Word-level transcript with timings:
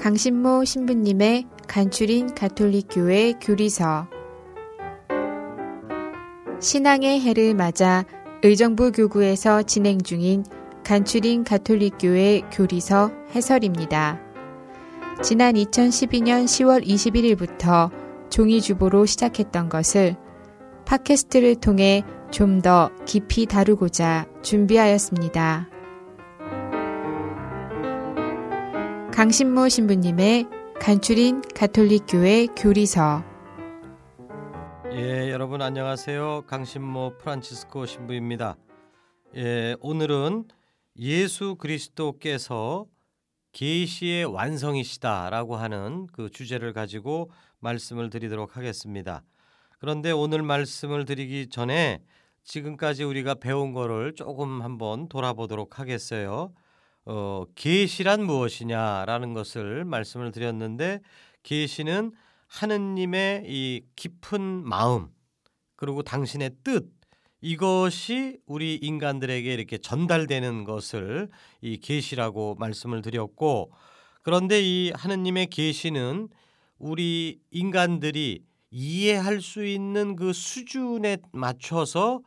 강신모 0.00 0.64
신부님의 0.64 1.44
간추린 1.68 2.34
가톨릭 2.34 2.86
교회 2.90 3.34
교리서 3.34 4.08
신앙의 6.58 7.20
해를 7.20 7.54
맞아 7.54 8.06
의정부 8.42 8.92
교구에서 8.92 9.62
진행 9.62 10.00
중인 10.00 10.44
간추린 10.84 11.44
가톨릭 11.44 11.96
교회 12.00 12.40
교리서 12.50 13.10
해설입니다. 13.34 14.18
지난 15.22 15.52
2012년 15.52 16.46
10월 16.46 16.82
21일부터 16.82 17.90
종이주보로 18.30 19.04
시작했던 19.04 19.68
것을 19.68 20.16
팟캐스트를 20.86 21.56
통해 21.56 22.04
좀 22.30 22.62
더 22.62 22.90
깊이 23.04 23.44
다루고자 23.44 24.24
준비하였습니다. 24.40 25.79
강신모 29.20 29.68
신부님의 29.68 30.46
간추린 30.80 31.42
가톨릭교회 31.54 32.46
교리서 32.56 33.22
예, 34.92 35.30
여러분 35.30 35.60
안녕하세요. 35.60 36.44
강신모 36.46 37.18
프란치스코 37.18 37.84
신부입니다. 37.84 38.56
예, 39.36 39.76
오늘은 39.80 40.46
예수 40.96 41.56
그리스도께서 41.56 42.86
계시의 43.52 44.24
완성이시다라고 44.24 45.56
하는 45.56 46.06
그 46.12 46.30
주제를 46.30 46.72
가지고 46.72 47.30
말씀을 47.58 48.08
드리도록 48.08 48.56
하겠습니다. 48.56 49.22
그런데 49.80 50.12
오늘 50.12 50.40
말씀을 50.40 51.04
드리기 51.04 51.50
전에 51.50 52.02
지금까지 52.44 53.04
우리가 53.04 53.34
배운 53.34 53.74
거를 53.74 54.14
조금 54.14 54.62
한번 54.62 55.10
돌아보도록 55.10 55.78
하겠어요. 55.78 56.54
어, 57.12 57.44
계시란 57.56 58.22
무엇이냐라는 58.24 59.34
것을 59.34 59.84
말씀을 59.84 60.30
드렸는데 60.30 61.00
계시는 61.42 62.12
하느님의 62.46 63.42
이 63.48 63.82
깊은 63.96 64.40
마음 64.40 65.08
그리고 65.74 66.04
당신의 66.04 66.52
뜻 66.62 66.88
이것이 67.40 68.38
우리 68.46 68.76
인간들에게 68.76 69.52
이렇게 69.52 69.76
전달되는 69.78 70.62
것을 70.62 71.28
이 71.60 71.78
계시라고 71.78 72.54
말씀을 72.60 73.02
드렸고 73.02 73.72
그런데 74.22 74.60
이 74.62 74.92
하느님의 74.94 75.48
계시는 75.48 76.28
우리 76.78 77.40
인간들이 77.50 78.44
이해할 78.70 79.40
수 79.40 79.64
있는 79.64 80.14
그 80.14 80.32
수준에 80.32 81.16
맞춰서 81.32 82.20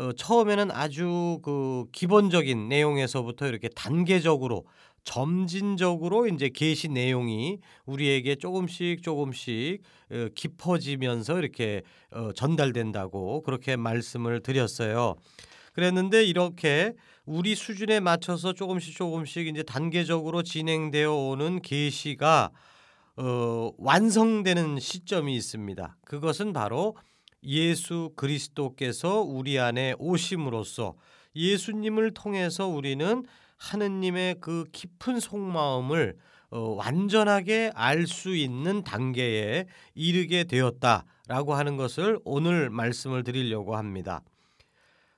어, 0.00 0.12
처음에는 0.12 0.70
아주 0.70 1.40
그 1.42 1.84
기본적인 1.92 2.70
내용에서부터 2.70 3.46
이렇게 3.46 3.68
단계적으로 3.68 4.64
점진적으로 5.04 6.26
이제 6.26 6.48
계시 6.48 6.88
내용이 6.88 7.58
우리에게 7.84 8.36
조금씩 8.36 9.02
조금씩 9.02 9.82
어, 10.10 10.28
깊어지면서 10.34 11.38
이렇게 11.38 11.82
어, 12.12 12.32
전달된다고 12.32 13.42
그렇게 13.42 13.76
말씀을 13.76 14.40
드렸어요. 14.40 15.16
그랬는데 15.74 16.24
이렇게 16.24 16.94
우리 17.26 17.54
수준에 17.54 18.00
맞춰서 18.00 18.54
조금씩 18.54 18.96
조금씩 18.96 19.48
이제 19.48 19.62
단계적으로 19.62 20.42
진행되어 20.42 21.12
오는 21.12 21.60
계시가 21.60 22.50
어, 23.16 23.70
완성되는 23.76 24.78
시점이 24.80 25.36
있습니다. 25.36 25.98
그것은 26.06 26.54
바로 26.54 26.96
예수 27.42 28.12
그리스도께서 28.16 29.20
우리 29.20 29.58
안에 29.58 29.94
오심으로써 29.98 30.94
예수님을 31.34 32.12
통해서 32.12 32.66
우리는 32.66 33.24
하느님의 33.56 34.36
그 34.40 34.64
깊은 34.72 35.20
속마음을 35.20 36.16
어, 36.50 36.74
완전하게 36.76 37.70
알 37.74 38.06
수 38.06 38.34
있는 38.34 38.82
단계에 38.82 39.66
이르게 39.94 40.44
되었다라고 40.44 41.54
하는 41.54 41.76
것을 41.76 42.18
오늘 42.24 42.70
말씀을 42.70 43.22
드리려고 43.22 43.76
합니다. 43.76 44.22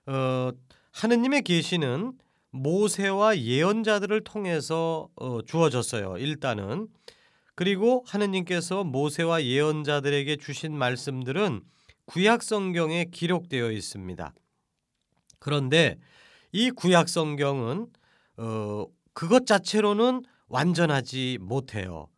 어, 0.06 0.50
하느님의 0.92 1.42
계시는 1.42 2.12
모세와 2.50 3.38
예언자들을 3.38 4.24
통해서 4.24 5.08
어, 5.16 5.40
주어졌어요. 5.42 6.18
일단은 6.18 6.88
그리고 7.54 8.04
하느님께서 8.06 8.84
모세와 8.84 9.44
예언자들에게 9.44 10.36
주신 10.36 10.76
말씀들은 10.76 11.62
구약 12.06 12.42
성경에 12.42 13.04
기록되어 13.06 13.70
있습니다. 13.72 14.34
그런데 15.38 15.98
이 16.52 16.70
구약 16.70 17.08
성경은 17.08 17.86
어, 18.36 18.86
그것 19.12 19.46
자체로는 19.46 20.22
완전하지 20.48 21.38
못해요. 21.40 22.08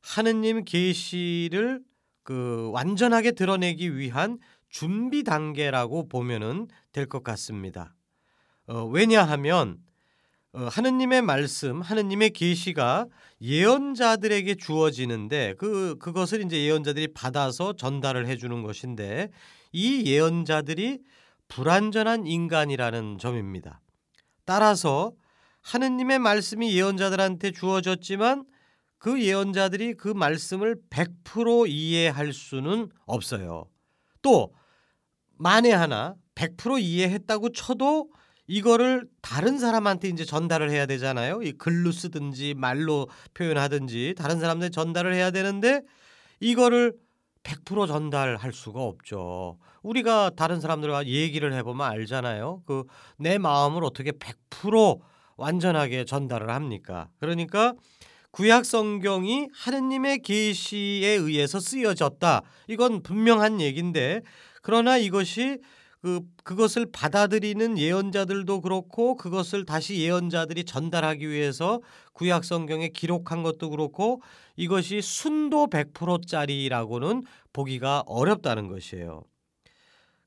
하느님 0.00 0.64
계시를 0.64 1.82
그 2.22 2.70
완전하게 2.72 3.32
드러내기 3.32 3.96
위한 3.96 4.38
준비 4.68 5.24
단계라고 5.24 6.08
보면은 6.08 6.68
될 6.92 7.06
것 7.06 7.22
같습니다. 7.24 7.94
어, 8.66 8.84
왜냐하면 8.84 9.78
어, 9.78 9.89
하느님의 10.52 11.22
말씀, 11.22 11.80
하느님의 11.80 12.30
계시가 12.30 13.06
예언자들에게 13.40 14.56
주어지는데 14.56 15.54
그 15.58 15.96
그것을 15.98 16.44
이제 16.44 16.64
예언자들이 16.64 17.12
받아서 17.14 17.74
전달을 17.74 18.26
해 18.26 18.36
주는 18.36 18.62
것인데 18.62 19.30
이 19.72 20.04
예언자들이 20.06 21.00
불완전한 21.48 22.26
인간이라는 22.26 23.18
점입니다. 23.18 23.80
따라서 24.44 25.12
하느님의 25.62 26.18
말씀이 26.18 26.76
예언자들한테 26.76 27.52
주어졌지만 27.52 28.44
그 28.98 29.22
예언자들이 29.22 29.94
그 29.94 30.08
말씀을 30.08 30.76
100% 30.90 31.68
이해할 31.68 32.32
수는 32.32 32.90
없어요. 33.06 33.66
또 34.20 34.52
만에 35.38 35.72
하나 35.72 36.14
100% 36.34 36.80
이해했다고 36.80 37.52
쳐도 37.52 38.10
이거를 38.50 39.06
다른 39.22 39.58
사람한테 39.60 40.08
이제 40.08 40.24
전달을 40.24 40.70
해야 40.70 40.84
되잖아요. 40.86 41.40
이 41.42 41.52
글로 41.52 41.92
쓰든지 41.92 42.54
말로 42.54 43.08
표현하든지 43.34 44.16
다른 44.18 44.40
사람한테 44.40 44.70
전달을 44.70 45.14
해야 45.14 45.30
되는데 45.30 45.82
이거를 46.40 46.94
100% 47.44 47.86
전달할 47.86 48.52
수가 48.52 48.80
없죠. 48.82 49.56
우리가 49.82 50.32
다른 50.36 50.60
사람들과 50.60 51.06
얘기를 51.06 51.52
해보면 51.52 51.86
알잖아요. 51.86 52.62
그 52.66 52.82
내 53.16 53.38
마음을 53.38 53.84
어떻게 53.84 54.10
100% 54.10 54.98
완전하게 55.36 56.04
전달을 56.04 56.50
합니까? 56.50 57.08
그러니까 57.20 57.74
구약 58.32 58.64
성경이 58.64 59.48
하느님의 59.54 60.22
계시에 60.22 61.08
의해서 61.10 61.60
쓰여졌다. 61.60 62.42
이건 62.66 63.02
분명한 63.04 63.60
얘기인데 63.60 64.22
그러나 64.62 64.96
이것이 64.98 65.60
그 66.02 66.20
그것을 66.44 66.86
받아들이는 66.90 67.76
예언자들도 67.76 68.62
그렇고 68.62 69.16
그것을 69.16 69.66
다시 69.66 70.00
예언자들이 70.00 70.64
전달하기 70.64 71.28
위해서 71.28 71.80
구약 72.14 72.44
성경에 72.44 72.88
기록한 72.88 73.42
것도 73.42 73.70
그렇고 73.70 74.22
이것이 74.56 75.02
순도 75.02 75.68
100%짜리라고는 75.68 77.22
보기가 77.52 78.04
어렵다는 78.06 78.68
것이에요. 78.68 79.24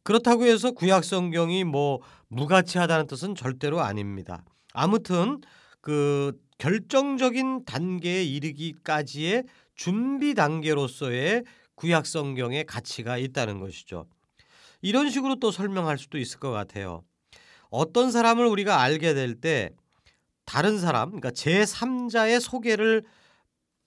그렇다고 0.04 0.46
해서 0.46 0.72
구약 0.72 1.04
성경이 1.04 1.64
뭐 1.64 2.02
무가치하다는 2.28 3.08
뜻은 3.08 3.36
절대로 3.36 3.82
아닙니다. 3.82 4.44
아무튼 4.74 5.40
그 5.82 6.34
결정적인 6.60 7.66
단계에 7.66 8.24
이르기까지의 8.24 9.44
준비 9.76 10.36
단계로서의 10.36 11.44
구약 11.76 12.06
성경의 12.06 12.66
가치가 12.66 13.18
있다는 13.18 13.60
것이죠. 13.60 14.06
이런 14.84 15.10
식으로 15.10 15.36
또 15.38 15.50
설명할 15.50 15.98
수도 15.98 16.20
있을 16.20 16.40
것 16.40 16.52
같아요. 16.52 17.04
어떤 17.72 18.12
사람을 18.12 18.46
우리가 18.46 18.82
알게 18.82 19.16
될 19.16 19.40
때 19.40 19.72
다른 20.46 20.78
사람, 20.78 21.08
그러니까 21.10 21.32
제3자의 21.32 22.40
소개를 22.42 23.04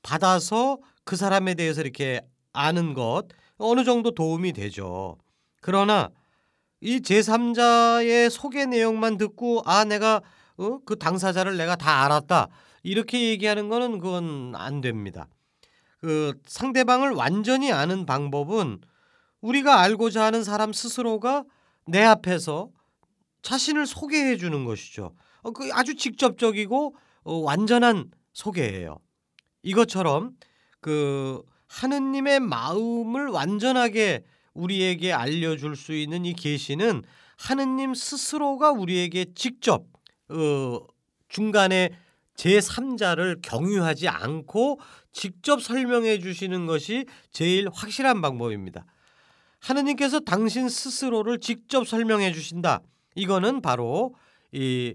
받아서 0.02 0.78
그 1.04 1.14
사람에 1.16 1.54
대해서 1.54 1.82
이렇게 1.82 2.22
아는 2.52 2.94
것 2.94 3.24
어느 3.58 3.84
정도 3.84 4.10
도움이 4.12 4.54
되죠. 4.54 5.18
그러나 5.60 6.10
이 6.80 7.00
제3자의 7.00 8.30
소개 8.30 8.64
내용만 8.64 9.18
듣고 9.18 9.62
아 9.66 9.84
내가 9.84 10.22
어? 10.56 10.78
그 10.86 10.98
당사자를 10.98 11.58
내가 11.58 11.76
다 11.76 12.04
알았다 12.04 12.48
이렇게 12.82 13.28
얘기하는 13.30 13.68
거는 13.68 13.98
그건 13.98 14.54
안 14.56 14.80
됩니다. 14.80 15.28
그 15.98 16.34
상대방을 16.46 17.10
완전히 17.10 17.72
아는 17.72 18.06
방법은 18.06 18.80
우리가 19.40 19.80
알고자 19.80 20.24
하는 20.24 20.44
사람 20.44 20.72
스스로가 20.72 21.44
내 21.86 22.02
앞에서 22.02 22.70
자신을 23.42 23.86
소개해 23.86 24.36
주는 24.36 24.64
것이죠. 24.64 25.14
어, 25.42 25.50
그 25.52 25.68
아주 25.72 25.94
직접적이고 25.94 26.96
어, 27.24 27.34
완전한 27.36 28.10
소개예요. 28.32 28.98
이것처럼 29.62 30.32
그 30.80 31.42
하느님의 31.68 32.40
마음을 32.40 33.28
완전하게 33.28 34.24
우리에게 34.54 35.12
알려줄 35.12 35.76
수 35.76 35.92
있는 35.92 36.24
이 36.24 36.32
계시는 36.32 37.02
하느님 37.36 37.94
스스로가 37.94 38.72
우리에게 38.72 39.26
직접 39.34 39.84
어, 40.28 40.80
중간에 41.28 41.90
제3자를 42.36 43.40
경유하지 43.42 44.08
않고 44.08 44.80
직접 45.12 45.62
설명해 45.62 46.18
주시는 46.18 46.66
것이 46.66 47.06
제일 47.30 47.68
확실한 47.72 48.20
방법입니다. 48.20 48.84
하느님께서 49.60 50.20
당신 50.20 50.68
스스로를 50.68 51.40
직접 51.40 51.86
설명해 51.86 52.32
주신다. 52.32 52.80
이거는 53.14 53.60
바로 53.62 54.14
이 54.52 54.94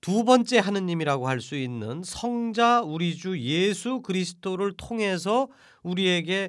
두 0.00 0.24
번째 0.24 0.58
하느님이라고 0.58 1.28
할 1.28 1.40
수 1.40 1.56
있는 1.56 2.02
성자 2.02 2.82
우리 2.82 3.16
주 3.16 3.38
예수 3.38 4.00
그리스도를 4.00 4.72
통해서 4.76 5.48
우리에게 5.82 6.48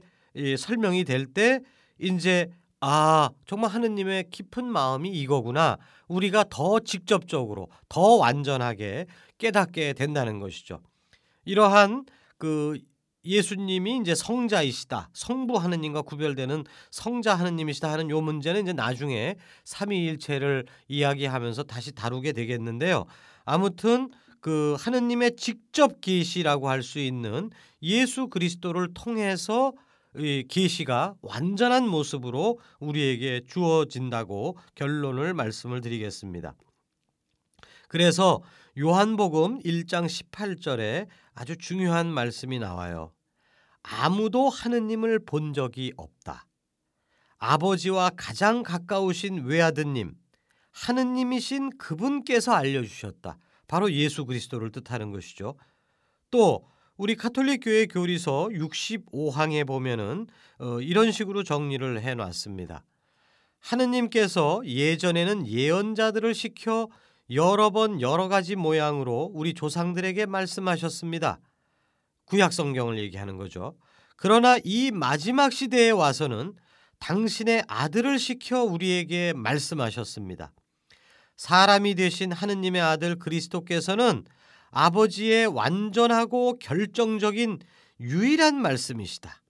설명이 0.58 1.04
될 1.04 1.26
때 1.34 1.60
이제 2.00 2.50
아, 2.80 3.30
정말 3.46 3.70
하느님의 3.72 4.30
깊은 4.32 4.66
마음이 4.66 5.10
이거구나. 5.10 5.78
우리가 6.08 6.46
더 6.50 6.80
직접적으로 6.80 7.68
더 7.90 8.16
완전하게 8.16 9.06
깨닫게 9.38 9.94
된다는 9.94 10.40
것이죠. 10.40 10.80
이러한 11.46 12.06
그 12.38 12.80
예수님이 13.24 13.98
이제 13.98 14.16
성자이시다. 14.16 15.10
성부 15.14 15.58
하느님과 15.58 16.02
구별되는 16.02 16.64
성자 16.90 17.36
하느님이시다 17.36 17.92
하는 17.92 18.10
요 18.10 18.22
문제는 18.22 18.64
이제 18.64 18.74
나중에 18.74 19.36
삼위일체를 19.64 20.66
이야기하면서 20.88 21.64
다시 21.64 21.92
다루게 21.92 22.34
되겠는데요. 22.34 23.06
아무튼 23.46 24.10
그 24.42 24.76
하느님의 24.80 25.36
직접 25.36 26.02
계시라고 26.02 26.70
할 26.70 26.82
수 26.82 27.00
있는 27.00 27.52
예수 27.84 28.28
그리스도를 28.28 28.94
통해서 28.94 29.74
이 30.18 30.44
계시가 30.50 31.16
완전한 31.22 31.88
모습으로 31.88 32.60
우리에게 32.80 33.42
주어진다고 33.48 34.58
결론을 34.76 35.34
말씀을 35.34 35.80
드리겠습니다. 35.82 36.54
그래서 37.88 38.42
요한복음 38.78 39.60
1장 39.64 40.06
18절에 40.06 41.08
아주 41.34 41.58
중요한 41.58 42.08
말씀이 42.08 42.58
나와요. 42.58 43.12
아무도 43.84 44.48
하느님을 44.48 45.20
본 45.26 45.54
적이 45.54 45.92
없다. 45.98 46.46
아버지와 47.38 48.12
가장 48.16 48.64
가까우신 48.64 49.44
외아드님, 49.44 50.14
하느님이신 50.72 51.78
그분께서 51.78 52.54
알려주셨다. 52.54 53.38
바로 53.68 53.92
예수 53.92 54.26
그리스도를 54.26 54.72
뜻하는 54.72 55.12
것이죠. 55.12 55.56
또 56.30 56.66
우리 56.96 57.16
카톨릭 57.16 57.62
교회 57.64 57.88
교리서 57.88 58.50
65항에 58.54 59.68
보면은 59.68 60.28
어, 60.60 60.80
이런 60.80 61.12
식으로 61.12 61.44
정리를 61.44 62.02
해 62.02 62.14
놨습니다. 62.16 62.86
하느님께서 63.60 64.62
예전에는 64.66 65.48
예언자들을 65.48 66.34
시켜 66.34 66.88
여러 67.34 67.70
번 67.70 68.02
여러 68.02 68.28
가지 68.28 68.56
모양으로 68.56 69.32
우리 69.34 69.54
조상들에게 69.54 70.26
말씀하셨습니다. 70.26 71.40
구약 72.26 72.52
성경을 72.52 73.00
얘기하는 73.00 73.38
거죠. 73.38 73.76
그러나 74.18 74.58
이 74.64 74.92
마지막 74.92 75.52
시대에 75.52 75.92
와서는 75.92 76.54
당신의 77.00 77.64
아들을 77.68 78.20
시켜 78.20 78.64
우리에게 78.64 79.34
말씀하셨습니다. 79.34 80.54
사람이 81.38 81.96
되신 81.96 82.32
하느님의 82.32 82.82
아들 82.82 83.18
그리스도께서는 83.18 84.26
아버지의 84.70 85.48
완전하고 85.48 86.60
결정적인 86.60 87.60
유일한 88.00 88.62
말씀이시다. 88.62 89.42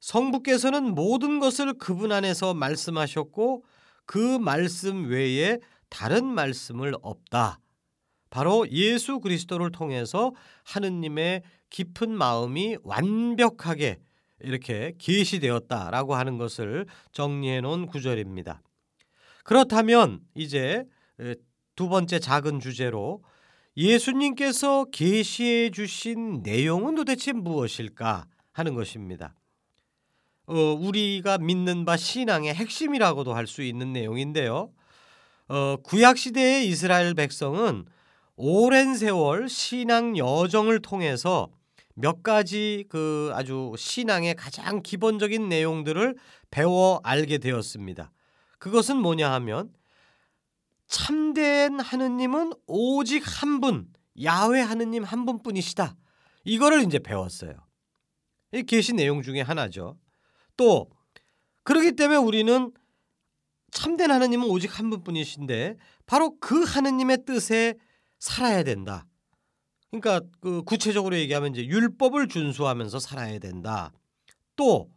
성부께서는 0.00 0.94
모든 0.94 1.40
것을 1.40 1.74
그분 1.74 2.12
안에서 2.12 2.54
말씀하셨고 2.54 3.64
그 4.04 4.38
말씀 4.38 5.08
외에 5.08 5.58
다른 5.96 6.26
말씀을 6.26 6.92
없다. 7.00 7.58
바로 8.28 8.68
예수 8.70 9.18
그리스도를 9.18 9.72
통해서 9.72 10.34
하느님의 10.64 11.42
깊은 11.70 12.10
마음이 12.10 12.76
완벽하게 12.82 14.00
이렇게 14.40 14.92
계시되었다라고 14.98 16.14
하는 16.14 16.36
것을 16.36 16.84
정리해 17.12 17.62
놓은 17.62 17.86
구절입니다. 17.86 18.60
그렇다면 19.42 20.20
이제 20.34 20.84
두 21.76 21.88
번째 21.88 22.18
작은 22.18 22.60
주제로 22.60 23.24
예수님께서 23.78 24.84
계시해 24.92 25.70
주신 25.70 26.42
내용은 26.42 26.94
도대체 26.94 27.32
무엇일까 27.32 28.26
하는 28.52 28.74
것입니다. 28.74 29.34
어, 30.44 30.54
우리가 30.54 31.38
믿는 31.38 31.86
바 31.86 31.96
신앙의 31.96 32.52
핵심이라고도 32.52 33.32
할 33.32 33.46
수 33.46 33.62
있는 33.62 33.94
내용인데요. 33.94 34.75
어, 35.48 35.76
구약 35.82 36.18
시대의 36.18 36.68
이스라엘 36.68 37.14
백성은 37.14 37.86
오랜 38.36 38.94
세월 38.94 39.48
신앙 39.48 40.16
여정을 40.16 40.80
통해서 40.82 41.50
몇 41.94 42.22
가지 42.22 42.84
그 42.88 43.30
아주 43.32 43.72
신앙의 43.78 44.34
가장 44.34 44.82
기본적인 44.82 45.48
내용들을 45.48 46.16
배워 46.50 47.00
알게 47.02 47.38
되었습니다. 47.38 48.12
그것은 48.58 48.96
뭐냐 48.96 49.32
하면 49.32 49.72
참된 50.88 51.80
하느님은 51.80 52.52
오직 52.66 53.22
한 53.24 53.60
분, 53.60 53.88
야훼 54.22 54.60
하느님 54.60 55.04
한 55.04 55.24
분뿐이시다. 55.24 55.96
이거를 56.44 56.82
이제 56.82 56.98
배웠어요. 56.98 57.54
이 58.52 58.62
계시 58.62 58.92
내용 58.92 59.22
중에 59.22 59.40
하나죠. 59.40 59.98
또 60.56 60.90
그러기 61.64 61.92
때문에 61.92 62.18
우리는 62.18 62.72
참된 63.70 64.10
하느님은 64.10 64.48
오직 64.48 64.78
한 64.78 64.90
분뿐이신데 64.90 65.76
바로 66.06 66.36
그 66.40 66.62
하느님의 66.62 67.24
뜻에 67.26 67.74
살아야 68.18 68.62
된다. 68.62 69.06
그러니까 69.90 70.20
그 70.40 70.62
구체적으로 70.62 71.16
얘기하면 71.16 71.52
이제 71.52 71.64
율법을 71.64 72.28
준수하면서 72.28 72.98
살아야 72.98 73.38
된다. 73.38 73.92
또 74.56 74.88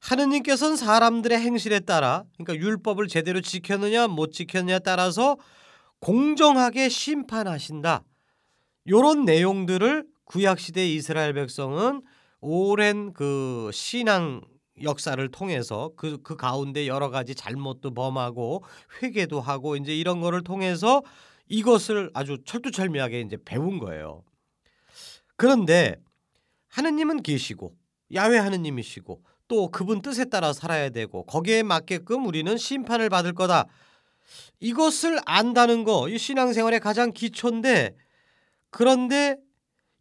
하느님께서는 0.00 0.76
사람들의 0.76 1.38
행실에 1.38 1.80
따라 1.80 2.24
그러니까 2.36 2.64
율법을 2.66 3.08
제대로 3.08 3.40
지켰느냐 3.40 4.08
못 4.08 4.32
지켰느냐에 4.32 4.80
따라서 4.80 5.36
공정하게 6.00 6.90
심판하신다. 6.90 8.04
요런 8.88 9.24
내용들을 9.24 10.06
구약 10.24 10.60
시대 10.60 10.86
이스라엘 10.86 11.32
백성은 11.32 12.02
오랜 12.40 13.14
그 13.14 13.70
신앙 13.72 14.42
역사를 14.82 15.28
통해서 15.30 15.92
그, 15.96 16.20
그 16.22 16.36
가운데 16.36 16.86
여러 16.86 17.10
가지 17.10 17.34
잘못도 17.34 17.94
범하고 17.94 18.64
회개도 19.02 19.40
하고 19.40 19.76
이제 19.76 19.96
이런 19.96 20.20
거를 20.20 20.42
통해서 20.42 21.02
이것을 21.48 22.10
아주 22.14 22.38
철두철미하게 22.44 23.20
이제 23.20 23.36
배운 23.44 23.78
거예요. 23.78 24.24
그런데 25.36 25.96
하느님은 26.68 27.22
계시고 27.22 27.76
야외 28.12 28.38
하느님이시고 28.38 29.22
또 29.46 29.70
그분 29.70 30.02
뜻에 30.02 30.24
따라 30.24 30.52
살아야 30.52 30.88
되고 30.90 31.24
거기에 31.24 31.62
맞게끔 31.62 32.26
우리는 32.26 32.56
심판을 32.56 33.08
받을 33.10 33.34
거다. 33.34 33.66
이것을 34.60 35.20
안다는 35.26 35.84
거, 35.84 36.08
이 36.08 36.18
신앙생활의 36.18 36.80
가장 36.80 37.12
기초인데 37.12 37.94
그런데 38.70 39.36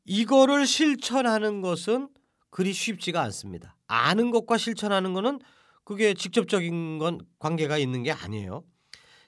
이거를 0.06 0.66
실천하는 0.66 1.62
것은 1.62 2.10
그리 2.50 2.74
쉽지가 2.74 3.22
않습니다. 3.24 3.73
아는 3.88 4.32
것과 4.32 4.58
실천하는 4.58 5.14
것은 5.14 5.40
그게 5.84 6.14
직접적인 6.14 7.00
건 7.00 7.20
관계가 7.40 7.78
있는 7.78 8.04
게 8.04 8.12
아니에요. 8.12 8.64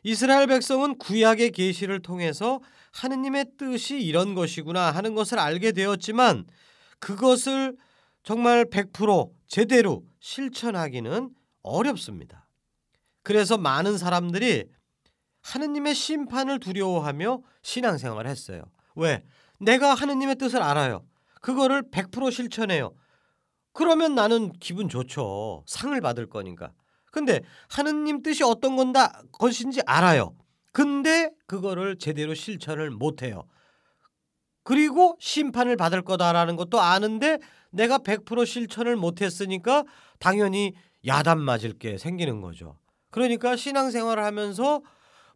이스라엘 0.03 0.47
백성은 0.47 0.97
구약의 0.99 1.51
계시를 1.51 2.01
통해서 2.01 2.59
하느님의 2.93 3.45
뜻이 3.57 3.99
이런 3.99 4.35
것이구나 4.35 4.91
하는 4.91 5.15
것을 5.15 5.39
알게 5.39 5.71
되었지만 5.71 6.45
그것을 6.99 7.75
정말 8.23 8.65
100% 8.65 9.31
제대로 9.47 10.03
실천하기는 10.19 11.29
어렵습니다. 11.63 12.47
그래서 13.23 13.57
많은 13.57 13.97
사람들이 13.97 14.65
하느님의 15.41 15.95
심판을 15.95 16.59
두려워하며 16.59 17.41
신앙생활을 17.63 18.29
했어요. 18.29 18.63
왜? 18.95 19.23
내가 19.59 19.93
하느님의 19.93 20.35
뜻을 20.35 20.61
알아요. 20.61 21.05
그거를 21.41 21.89
100% 21.89 22.31
실천해요. 22.31 22.93
그러면 23.75 24.15
나는 24.15 24.53
기분 24.53 24.87
좋죠. 24.87 25.63
상을 25.67 25.99
받을 25.99 26.27
거니까. 26.27 26.71
근데 27.11 27.41
하느님 27.69 28.23
뜻이 28.23 28.43
어떤 28.43 28.75
건다 28.75 29.21
것인지 29.33 29.81
알아요. 29.85 30.33
근데 30.71 31.29
그거를 31.45 31.97
제대로 31.97 32.33
실천을 32.33 32.89
못 32.89 33.21
해요. 33.21 33.43
그리고 34.63 35.15
심판을 35.19 35.75
받을 35.75 36.01
거다라는 36.01 36.55
것도 36.55 36.79
아는데 36.79 37.37
내가 37.69 37.99
100% 37.99 38.45
실천을 38.45 38.95
못 38.95 39.21
했으니까 39.21 39.83
당연히 40.19 40.73
야단 41.05 41.39
맞을 41.39 41.77
게 41.77 41.97
생기는 41.97 42.41
거죠. 42.41 42.77
그러니까 43.11 43.57
신앙생활을 43.57 44.23
하면서 44.23 44.81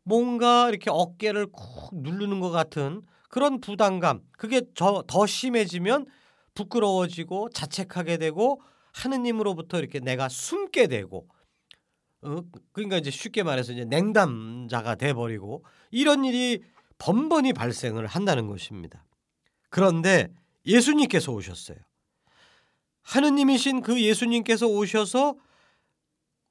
뭔가 0.03 0.69
이렇게 0.69 0.89
어깨를 0.89 1.47
쿡 1.51 1.91
누르는 1.93 2.39
것 2.39 2.51
같은 2.51 3.01
그런 3.29 3.59
부담감 3.59 4.21
그게 4.31 4.61
더 4.75 5.25
심해지면 5.27 6.05
부끄러워지고 6.59 7.49
자책하게 7.51 8.17
되고 8.17 8.61
하느님으로부터 8.91 9.79
이렇게 9.79 9.99
내가 9.99 10.27
숨게 10.27 10.87
되고 10.87 11.27
어? 12.21 12.41
그러니까 12.73 12.97
이제 12.97 13.11
쉽게 13.11 13.43
말해서 13.43 13.71
이제 13.71 13.85
냉담자가 13.85 14.95
돼 14.95 15.13
버리고 15.13 15.63
이런 15.89 16.25
일이 16.25 16.61
번번이 16.97 17.53
발생을 17.53 18.07
한다는 18.07 18.47
것입니다. 18.47 19.05
그런데 19.69 20.27
예수님께서 20.65 21.31
오셨어요. 21.31 21.77
하느님이신 23.03 23.81
그 23.81 24.01
예수님께서 24.01 24.67
오셔서 24.67 25.35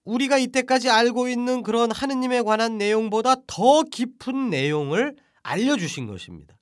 우리가 0.05 0.39
이때까지 0.39 0.89
알고 0.89 1.29
있는 1.29 1.63
그런 1.63 1.93
하느님에 1.93 2.41
관한 2.41 2.79
내용보다 2.79 3.35
더 3.47 3.83
깊은 3.83 4.49
내용을 4.49 5.17
알려주신 5.43 6.07
것입니다. 6.07 6.58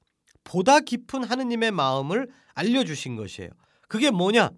보다 0.46 0.78
깊은 0.78 1.24
하느님의 1.24 1.72
마음을 1.72 2.28
알려주신 2.54 3.16
것이에요. 3.16 3.50
그게 3.88 4.10
뭐냐? 4.10 4.50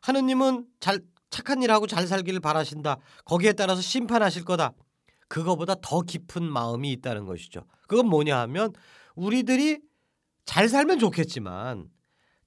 하느님은 0.00 0.66
잘 0.80 1.00
착한 1.30 1.62
일하고 1.62 1.86
잘 1.86 2.06
살기를 2.06 2.40
바라신다. 2.40 2.98
거기에 3.24 3.52
따라서 3.52 3.80
심판하실 3.80 4.44
거다. 4.44 4.72
그거보다 5.28 5.76
더 5.80 6.02
깊은 6.02 6.42
마음이 6.42 6.90
있다는 6.92 7.24
것이죠. 7.24 7.64
그건 7.86 8.08
뭐냐 8.08 8.38
하면 8.40 8.72
우리들이 9.14 9.78
잘 10.44 10.68
살면 10.68 10.98
좋겠지만 10.98 11.88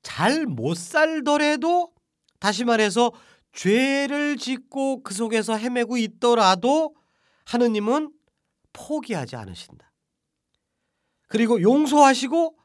잘 0.03 0.45
못 0.45 0.77
살더라도 0.77 1.93
다시 2.39 2.65
말해서 2.65 3.11
죄를 3.53 4.35
짓고 4.35 5.01
그 5.01 5.13
속에서 5.13 5.57
헤매고 5.57 5.97
있더라도 5.97 6.93
하느님은 7.45 8.11
포기하지 8.73 9.37
않으신다. 9.37 9.91
그리고 11.27 11.61
용서하시고 11.61 12.64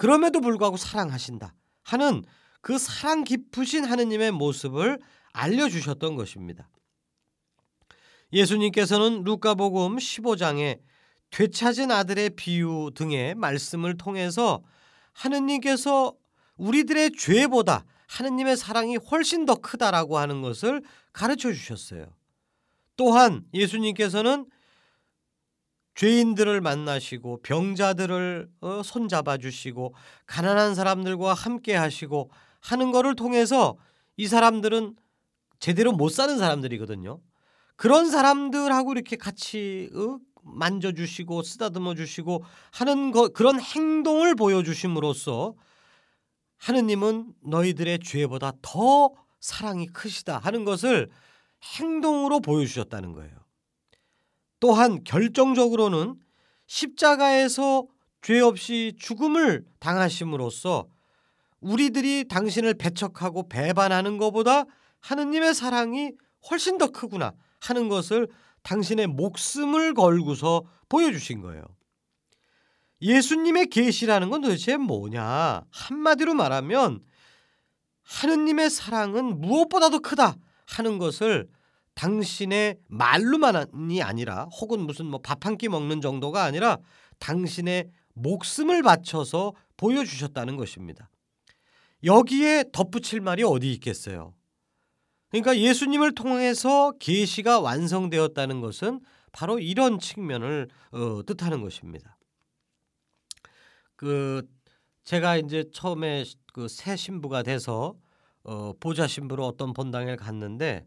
그럼에도 0.00 0.40
불구하고 0.40 0.78
사랑하신다 0.78 1.54
하는 1.82 2.24
그 2.62 2.78
사랑 2.78 3.22
깊으신 3.22 3.84
하느님의 3.84 4.30
모습을 4.30 4.98
알려주셨던 5.34 6.16
것입니다. 6.16 6.70
예수님께서는 8.32 9.24
루카복음 9.24 9.96
15장에 9.96 10.80
되찾은 11.28 11.90
아들의 11.90 12.30
비유 12.30 12.90
등의 12.94 13.34
말씀을 13.34 13.98
통해서 13.98 14.62
하느님께서 15.12 16.14
우리들의 16.56 17.12
죄보다 17.18 17.84
하느님의 18.06 18.56
사랑이 18.56 18.96
훨씬 18.96 19.44
더 19.44 19.54
크다라고 19.56 20.16
하는 20.16 20.40
것을 20.40 20.82
가르쳐 21.12 21.52
주셨어요. 21.52 22.06
또한 22.96 23.44
예수님께서는 23.52 24.46
죄인들을 25.94 26.60
만나시고 26.60 27.40
병자들을 27.42 28.48
어, 28.60 28.82
손잡아 28.84 29.38
주시고 29.38 29.94
가난한 30.26 30.74
사람들과 30.74 31.34
함께 31.34 31.74
하시고 31.74 32.30
하는 32.60 32.92
것을 32.92 33.16
통해서 33.16 33.76
이 34.16 34.26
사람들은 34.26 34.96
제대로 35.58 35.92
못 35.92 36.10
사는 36.10 36.38
사람들이거든요. 36.38 37.20
그런 37.76 38.10
사람들하고 38.10 38.92
이렇게 38.92 39.16
같이 39.16 39.90
어, 39.94 40.18
만져 40.42 40.92
주시고 40.92 41.42
쓰다듬어 41.42 41.94
주시고 41.94 42.44
하는 42.72 43.10
거, 43.10 43.28
그런 43.28 43.60
행동을 43.60 44.34
보여 44.34 44.62
주심으로써 44.62 45.54
하느님은 46.58 47.32
너희들의 47.42 48.00
죄보다 48.00 48.52
더 48.62 49.10
사랑이 49.40 49.86
크시다 49.86 50.38
하는 50.38 50.64
것을 50.64 51.10
행동으로 51.78 52.40
보여 52.40 52.64
주셨다는 52.64 53.12
거예요. 53.12 53.39
또한 54.60 55.02
결정적으로는 55.04 56.14
십자가에서 56.66 57.86
죄 58.22 58.40
없이 58.40 58.94
죽음을 58.98 59.64
당하심으로써 59.78 60.86
우리들이 61.60 62.28
당신을 62.28 62.74
배척하고 62.74 63.48
배반하는 63.48 64.18
것보다 64.18 64.64
하느님의 65.00 65.54
사랑이 65.54 66.12
훨씬 66.50 66.78
더 66.78 66.88
크구나 66.88 67.32
하는 67.60 67.88
것을 67.88 68.28
당신의 68.62 69.06
목숨을 69.08 69.94
걸고서 69.94 70.64
보여주신 70.88 71.40
거예요. 71.40 71.64
예수님의 73.02 73.66
계시라는 73.66 74.28
건 74.28 74.42
도대체 74.42 74.76
뭐냐? 74.76 75.62
한마디로 75.70 76.34
말하면 76.34 77.02
하느님의 78.02 78.68
사랑은 78.68 79.40
무엇보다도 79.40 80.00
크다 80.00 80.36
하는 80.66 80.98
것을 80.98 81.48
당신의 82.00 82.78
말로만이 82.88 84.02
아니라 84.02 84.44
혹은 84.44 84.80
무슨 84.80 85.04
뭐 85.06 85.20
밥 85.20 85.44
한 85.44 85.58
끼 85.58 85.68
먹는 85.68 86.00
정도가 86.00 86.44
아니라 86.44 86.78
당신의 87.18 87.90
목숨을 88.14 88.82
바쳐서 88.82 89.52
보여주셨다는 89.76 90.56
것입니다. 90.56 91.10
여기에 92.04 92.64
덧붙일 92.72 93.20
말이 93.20 93.42
어디 93.42 93.70
있겠어요? 93.74 94.32
그러니까 95.28 95.58
예수님을 95.58 96.14
통해서 96.14 96.92
계시가 96.98 97.60
완성되었다는 97.60 98.62
것은 98.62 99.00
바로 99.32 99.58
이런 99.58 99.98
측면을 99.98 100.68
어, 100.92 101.20
뜻하는 101.26 101.60
것입니다. 101.60 102.16
그 103.96 104.42
제가 105.04 105.36
이제 105.36 105.64
처음에 105.72 106.24
그 106.54 106.66
새 106.68 106.96
신부가 106.96 107.42
돼서 107.42 107.94
어, 108.42 108.72
보좌 108.80 109.06
신부로 109.06 109.46
어떤 109.46 109.74
본당에 109.74 110.16
갔는데 110.16 110.86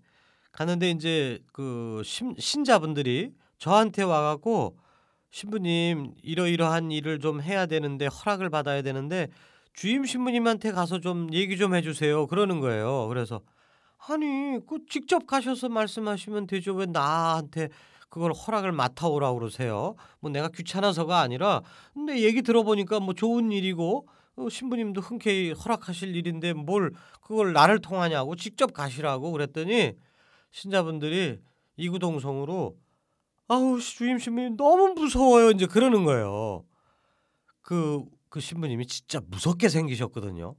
가는데 0.53 0.91
이제 0.91 1.39
그 1.51 2.01
신, 2.05 2.35
신자분들이 2.37 3.33
저한테 3.57 4.03
와갖고 4.03 4.77
신부님 5.31 6.13
이러이러한 6.21 6.91
일을 6.91 7.19
좀 7.19 7.41
해야 7.41 7.65
되는데 7.65 8.05
허락을 8.05 8.49
받아야 8.49 8.81
되는데 8.83 9.27
주임 9.73 10.05
신부님한테 10.05 10.71
가서 10.71 10.99
좀 10.99 11.33
얘기 11.33 11.57
좀 11.57 11.73
해주세요 11.75 12.27
그러는 12.27 12.59
거예요. 12.59 13.07
그래서 13.07 13.41
아니 14.07 14.59
그 14.67 14.77
직접 14.87 15.25
가셔서 15.25 15.69
말씀하시면 15.69 16.45
되죠 16.47 16.73
왜 16.73 16.85
나한테 16.85 17.69
그걸 18.09 18.31
허락을 18.31 18.71
맡아오라 18.71 19.33
그러세요. 19.33 19.95
뭐 20.19 20.29
내가 20.29 20.49
귀찮아서가 20.49 21.19
아니라 21.19 21.61
근데 21.95 22.21
얘기 22.21 22.43
들어보니까 22.43 22.99
뭐 22.99 23.15
좋은 23.15 23.51
일이고 23.51 24.07
어, 24.35 24.49
신부님도 24.49 25.01
흔쾌히 25.01 25.51
허락하실 25.51 26.15
일인데 26.15 26.53
뭘 26.53 26.91
그걸 27.21 27.53
나를 27.53 27.79
통하냐고 27.79 28.35
직접 28.35 28.71
가시라고 28.71 29.31
그랬더니 29.31 29.93
신자분들이 30.53 31.41
이구동성으로 31.77 32.77
아우 33.47 33.79
주임 33.79 34.19
신부님 34.19 34.55
너무 34.55 34.93
무서워요 34.93 35.49
이제 35.51 35.65
그러는 35.65 36.05
거예요. 36.05 36.63
그, 37.61 38.05
그 38.29 38.39
신부님이 38.39 38.85
진짜 38.87 39.19
무섭게 39.27 39.67
생기셨거든요. 39.67 40.55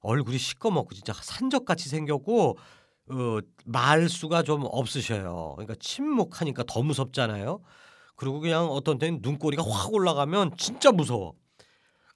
얼굴이 0.00 0.38
시꺼멓고 0.38 0.94
진짜 0.94 1.12
산적같이 1.14 1.88
생겼고 1.88 2.58
어, 3.10 3.38
말수가 3.64 4.42
좀 4.42 4.64
없으셔요. 4.64 5.54
그러니까 5.56 5.74
침묵하니까 5.80 6.64
더 6.66 6.82
무섭잖아요. 6.82 7.60
그리고 8.16 8.40
그냥 8.40 8.66
어떤 8.66 8.98
때는 8.98 9.20
눈꼬리가 9.22 9.64
확 9.64 9.92
올라가면 9.92 10.56
진짜 10.58 10.92
무서워. 10.92 11.34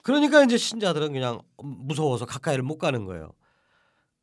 그러니까 0.03 0.43
이제 0.43 0.57
신자들은 0.57 1.13
그냥 1.13 1.41
무서워서 1.57 2.27
가까이를 2.27 2.63
못 2.63 2.77
가는 2.77 3.05
거예요. 3.05 3.31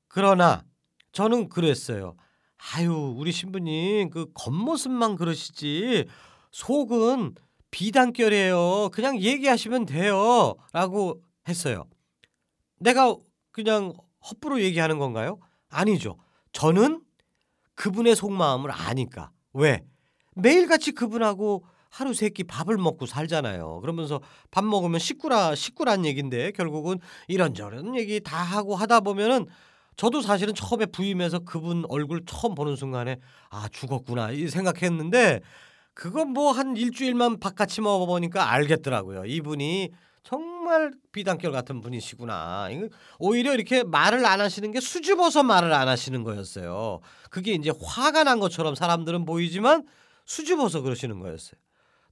그러나 0.06 0.64
저는 1.10 1.48
그랬어요. 1.48 2.16
아유, 2.74 3.14
우리 3.16 3.32
신부님 3.32 4.10
그 4.10 4.26
겉모습만 4.34 5.16
그러시지 5.16 6.06
속은 6.50 7.34
비단결이에요. 7.70 8.90
그냥 8.92 9.20
얘기하시면 9.20 9.86
돼요. 9.86 10.54
라고 10.72 11.22
했어요. 11.48 11.84
내가 12.78 13.16
그냥 13.50 13.92
헛부로 14.28 14.60
얘기하는 14.60 14.98
건가요? 14.98 15.38
아니죠. 15.70 16.16
저는 16.52 17.02
그분의 17.74 18.14
속마음을 18.14 18.70
아니까. 18.70 19.30
왜? 19.54 19.82
매일같이 20.34 20.92
그분하고 20.92 21.64
하루 21.90 22.14
세 22.14 22.30
끼 22.30 22.44
밥을 22.44 22.78
먹고 22.78 23.04
살잖아요. 23.06 23.80
그러면서 23.80 24.20
밥 24.50 24.64
먹으면 24.64 24.98
식구라 24.98 25.54
식구란 25.54 26.06
얘긴데 26.06 26.52
결국은 26.52 26.98
이런저런 27.28 27.96
얘기 27.96 28.20
다 28.20 28.38
하고 28.38 28.74
하다 28.76 29.00
보면은 29.00 29.46
저도 29.96 30.20
사실은 30.22 30.54
처음에 30.54 30.86
부임해서 30.86 31.40
그분 31.40 31.84
얼굴 31.88 32.22
처음 32.26 32.54
보는 32.54 32.76
순간에 32.76 33.18
아 33.50 33.68
죽었구나 33.70 34.30
이 34.30 34.48
생각했는데 34.48 35.40
그건 35.94 36.28
뭐 36.30 36.52
한 36.52 36.76
일주일만 36.76 37.38
바깥이 37.38 37.80
먹어보니까 37.82 38.50
알겠더라고요. 38.50 39.24
이분이 39.26 39.90
정말 40.22 40.92
비단결 41.12 41.50
같은 41.52 41.80
분이시구나. 41.80 42.68
오히려 43.18 43.52
이렇게 43.54 43.82
말을 43.82 44.24
안 44.24 44.40
하시는 44.40 44.70
게 44.70 44.80
수줍어서 44.80 45.42
말을 45.42 45.72
안 45.72 45.88
하시는 45.88 46.22
거였어요. 46.22 47.00
그게 47.30 47.52
이제 47.52 47.72
화가 47.82 48.24
난 48.24 48.38
것처럼 48.38 48.74
사람들은 48.74 49.24
보이지만 49.24 49.84
수줍어서 50.24 50.82
그러시는 50.82 51.18
거였어요. 51.18 51.60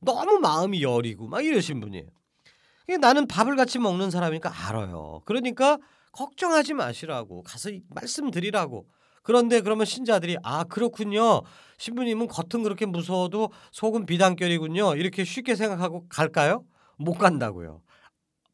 너무 0.01 0.39
마음이 0.41 0.83
여리고 0.83 1.29
막 1.29 1.45
이러신 1.45 1.81
분이에요. 1.81 2.07
나는 3.01 3.27
밥을 3.29 3.55
같이 3.55 3.79
먹는 3.79 4.11
사람이니까 4.11 4.53
알아요. 4.67 5.23
그러니까 5.25 5.79
걱정하지 6.13 6.75
마시라고 6.75 7.43
가서 7.43 7.71
말씀드리라고. 7.89 8.89
그런데 9.23 9.61
그러면 9.61 9.87
신자들이 9.87 10.39
아 10.43 10.65
그렇군요. 10.65 11.43
신부님은 11.79 12.29
겉은 12.29 12.63
그렇게 12.63 12.87
무서워도 12.87 13.53
속은 13.73 14.07
비단결이군요. 14.07 14.97
이렇게 14.97 15.25
쉽게 15.25 15.57
생각하고 15.57 16.07
갈까요? 16.09 16.65
못 16.97 17.15
간다고요. 17.15 17.83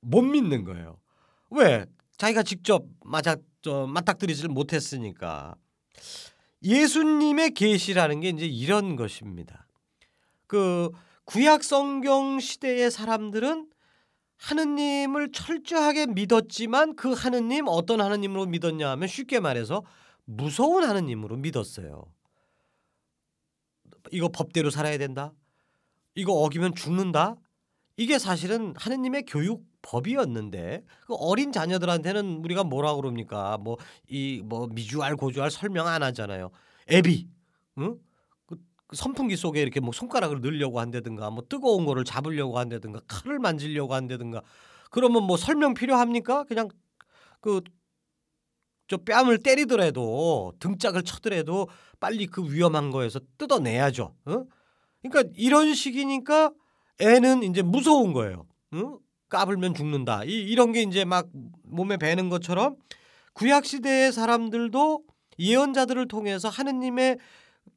못 0.01 0.23
믿는 0.23 0.65
거예요. 0.65 0.99
왜? 1.51 1.87
자기가 2.19 2.43
직접 2.43 2.85
맞아 3.05 3.37
맞닥뜨리지를 3.65 4.51
못했으니까. 4.51 5.55
예수님의 6.63 7.51
계시라는 7.51 8.21
게 8.21 8.31
이제 8.31 8.47
이런 8.47 8.97
것입니다. 8.97 9.67
그 10.47 10.91
구약 11.25 11.65
성경 11.65 12.39
시대의 12.41 12.91
사람들은 12.91 13.69
하느님을 14.39 15.33
철저하게 15.33 16.07
믿었지만 16.07 16.97
그 16.97 17.13
하느님 17.13 17.67
어떤 17.69 18.01
하느님으로 18.01 18.47
믿었냐 18.47 18.91
하면 18.91 19.09
쉽게 19.09 19.41
말해서 19.41 19.85
무서운 20.25 20.85
하느님으로 20.85 21.37
믿었어요. 21.37 22.05
이거 24.11 24.29
법대로 24.29 24.71
살아야 24.71 24.99
된다. 24.99 25.33
이거 26.15 26.33
어기면 26.33 26.75
죽는다. 26.75 27.37
이게 27.97 28.19
사실은 28.19 28.75
하느님의 28.77 29.25
교육 29.27 29.65
법이었는데 29.83 30.85
그 31.07 31.15
어린 31.15 31.53
자녀들한테는 31.53 32.43
우리가 32.45 32.65
뭐라 32.65 32.95
그럽니까? 32.97 33.57
뭐 33.59 33.79
이뭐 34.09 34.69
미주알 34.69 35.17
고주알 35.17 35.51
설명 35.51 35.87
안 35.87 36.03
하잖아요. 36.03 36.51
애비, 36.91 37.29
응? 37.79 37.99
그, 38.87 38.89
그 38.89 38.97
선풍기 38.97 39.37
속에 39.37 39.61
이렇게 39.61 39.81
뭐 39.81 39.93
손가락을 39.93 40.41
넣으려고 40.41 40.81
한다든가 40.81 41.31
뭐 41.31 41.45
뜨거운 41.49 41.87
거를 41.87 42.05
잡으려고 42.05 42.59
한다든가 42.59 43.01
칼을 43.09 43.39
만지려고 43.39 43.95
한다든가 43.95 44.43
그러면 44.91 45.25
뭐 45.25 45.37
설명 45.37 45.75
필요합니까? 45.75 46.45
그냥 46.45 46.69
그 47.41 47.61
저 48.89 48.99
뺨을 48.99 49.39
때리더라도 49.39 50.53
등짝을 50.61 51.03
쳐더라도 51.03 51.69
빨리 51.99 52.27
그 52.27 52.43
위험한 52.53 52.91
거에서 52.91 53.21
뜯어내야죠. 53.39 54.15
어? 54.27 54.45
그러니까 55.03 55.33
이런 55.37 55.75
식이니까 55.75 56.53
애는 57.01 57.43
이제 57.43 57.63
무서운 57.63 58.13
거예요. 58.13 58.47
응? 58.75 58.99
까불면 59.29 59.75
죽는다. 59.75 60.25
이, 60.25 60.31
이런 60.31 60.73
게 60.73 60.83
이제 60.83 61.05
막 61.05 61.29
몸에 61.65 61.97
배는 61.97 62.29
것처럼 62.29 62.77
구약 63.33 63.65
시대의 63.67 64.13
사람들도 64.13 65.03
예언자들을 65.39 66.07
통해서 66.09 66.49
하느님의 66.49 67.19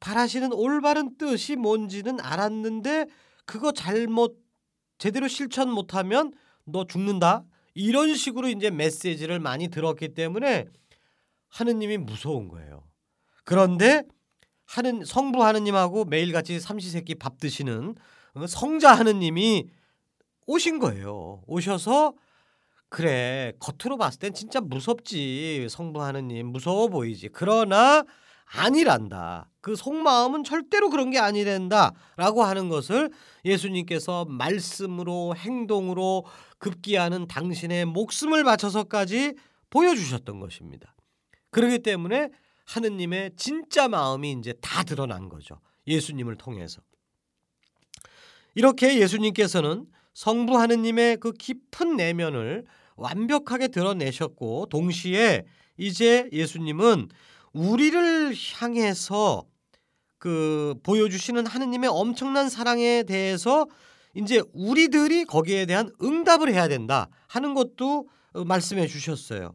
바라시는 0.00 0.52
올바른 0.52 1.16
뜻이 1.16 1.56
뭔지는 1.56 2.20
알았는데 2.20 3.06
그거 3.44 3.72
잘못 3.72 4.38
제대로 4.98 5.28
실천 5.28 5.70
못하면 5.70 6.32
너 6.64 6.86
죽는다. 6.86 7.44
이런 7.74 8.14
식으로 8.14 8.48
이제 8.48 8.70
메시지를 8.70 9.40
많이 9.40 9.68
들었기 9.68 10.14
때문에 10.14 10.66
하느님이 11.48 11.98
무서운 11.98 12.48
거예요. 12.48 12.84
그런데 13.44 14.04
하는 14.66 15.04
성부 15.04 15.42
하느님하고 15.42 16.04
매일같이 16.04 16.60
삼시세끼 16.60 17.16
밥 17.16 17.38
드시는 17.38 17.94
어, 18.34 18.46
성자 18.46 18.92
하느님이 18.92 19.68
오신 20.46 20.78
거예요. 20.78 21.42
오셔서 21.46 22.14
그래 22.88 23.52
겉으로 23.58 23.96
봤을 23.96 24.18
땐 24.20 24.34
진짜 24.34 24.60
무섭지 24.60 25.66
성부 25.68 26.02
하느님 26.02 26.48
무서워 26.48 26.88
보이지. 26.88 27.30
그러나 27.32 28.04
아니란다. 28.52 29.48
그 29.60 29.76
속마음은 29.76 30.44
절대로 30.44 30.90
그런 30.90 31.10
게 31.10 31.18
아니란다 31.18 31.92
라고 32.16 32.42
하는 32.42 32.68
것을 32.68 33.10
예수님께서 33.44 34.24
말씀으로 34.24 35.34
행동으로 35.36 36.24
급기야는 36.58 37.28
당신의 37.28 37.84
목숨을 37.86 38.42
바쳐서까지 38.44 39.34
보여주셨던 39.70 40.40
것입니다. 40.40 40.94
그렇기 41.50 41.80
때문에 41.80 42.30
하느님의 42.64 43.32
진짜 43.36 43.88
마음이 43.88 44.32
이제 44.32 44.54
다 44.60 44.82
드러난 44.82 45.28
거죠. 45.28 45.60
예수님을 45.86 46.36
통해서. 46.36 46.80
이렇게 48.54 48.98
예수님께서는 48.98 49.86
성부 50.14 50.58
하느님의 50.58 51.18
그 51.18 51.32
깊은 51.32 51.96
내면을 51.96 52.64
완벽하게 52.96 53.68
드러내셨고 53.68 54.66
동시에 54.66 55.44
이제 55.76 56.28
예수님은 56.32 57.08
우리를 57.52 58.34
향해서 58.54 59.46
그 60.18 60.74
보여주시는 60.82 61.46
하느님의 61.46 61.90
엄청난 61.90 62.48
사랑에 62.48 63.02
대해서 63.02 63.66
이제 64.14 64.42
우리들이 64.52 65.24
거기에 65.24 65.66
대한 65.66 65.90
응답을 66.02 66.52
해야 66.52 66.68
된다 66.68 67.08
하는 67.26 67.54
것도 67.54 68.08
말씀해 68.34 68.86
주셨어요. 68.86 69.54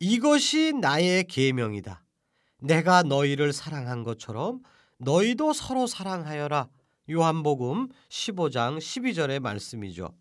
이것이 0.00 0.72
나의 0.80 1.24
계명이다. 1.24 2.04
내가 2.60 3.02
너희를 3.02 3.52
사랑한 3.52 4.04
것처럼 4.04 4.60
너희도 4.98 5.52
서로 5.52 5.86
사랑하여라. 5.86 6.68
요한복음 7.10 7.88
15장 8.08 8.78
12절의 8.78 9.40
말씀이죠. 9.40 10.14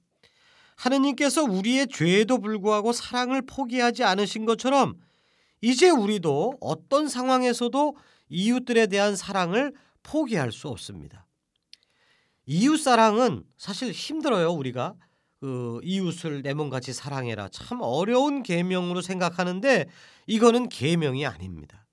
하느님께서 0.76 1.44
우리의 1.44 1.88
죄에도 1.88 2.38
불구하고 2.40 2.94
사랑을 2.94 3.42
포기하지 3.42 4.04
않으신 4.04 4.46
것처럼 4.46 4.96
이제 5.62 5.90
우리도 5.90 6.58
어떤 6.60 7.08
상황에서도 7.08 7.96
이웃들에 8.30 8.88
대한 8.88 9.16
사랑을 9.16 9.74
포기할 10.04 10.52
수 10.52 10.68
없습니다. 10.68 11.26
이웃 12.46 12.78
사랑은 12.78 13.44
사실 13.58 13.92
힘들어요. 13.92 14.52
우리가 14.52 14.96
그 15.40 15.80
이웃을 15.84 16.42
내 16.42 16.54
몸같이 16.54 16.94
사랑해라 16.94 17.50
참 17.50 17.80
어려운 17.82 18.42
계명으로 18.42 19.02
생각하는데 19.02 19.88
이거는 20.26 20.70
계명이 20.70 21.26
아닙니다. 21.26 21.86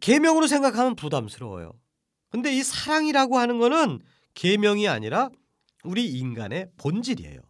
계명으로 0.00 0.46
생각하면 0.46 0.96
부담스러워요. 0.96 1.72
근데 2.28 2.54
이 2.54 2.62
사랑이라고 2.62 3.38
하는 3.38 3.58
거는 3.58 4.00
계명이 4.34 4.88
아니라 4.88 5.30
우리 5.84 6.06
인간의 6.06 6.70
본질이에요. 6.76 7.40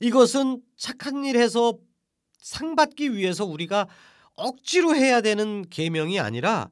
이것은 0.00 0.62
착한 0.76 1.24
일 1.24 1.36
해서 1.36 1.78
상 2.44 2.76
받기 2.76 3.14
위해서 3.14 3.46
우리가 3.46 3.88
억지로 4.34 4.94
해야 4.94 5.22
되는 5.22 5.64
계명이 5.70 6.20
아니라 6.20 6.68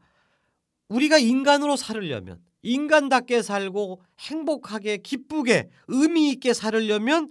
우리가 0.88 1.16
인간으로 1.16 1.76
살으려면 1.76 2.42
인간답게 2.60 3.40
살고 3.40 4.02
행복하게 4.18 4.98
기쁘게 4.98 5.70
의미 5.88 6.28
있게 6.28 6.52
살으려면 6.52 7.30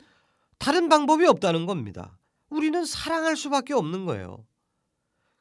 다른 0.57 0.89
방법이 0.89 1.27
없다는 1.27 1.67
겁니다. 1.67 2.17
우리는 2.49 2.83
사랑할 2.83 3.37
수밖에 3.37 3.75
없는 3.75 4.05
거예요. 4.05 4.43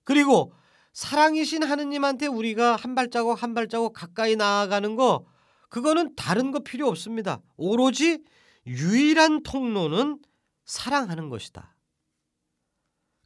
그리고 0.05 0.53
사랑이신 0.93 1.63
하느님한테 1.63 2.27
우리가 2.27 2.77
한 2.77 2.95
발자국 2.95 3.43
한 3.43 3.55
발자국 3.55 3.95
가까이 3.95 4.37
나아가는 4.37 4.95
거 4.95 5.25
그거는 5.71 6.15
다른 6.17 6.51
거 6.51 6.59
필요 6.59 6.87
없습니다. 6.89 7.41
오로지 7.57 8.23
유일한 8.67 9.43
통로는 9.43 10.19
사랑하는 10.67 11.31
것이다. 11.31 11.75